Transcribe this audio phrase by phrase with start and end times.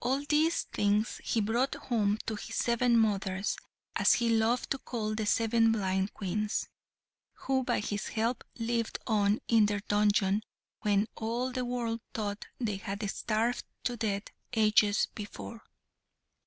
[0.00, 3.56] All these things he brought home to his seven mothers,
[3.96, 6.68] as he loved to call the seven blind Queens,
[7.32, 10.42] who by his help lived on in their dungeon
[10.82, 15.62] when all the world thought they had starved to death ages before.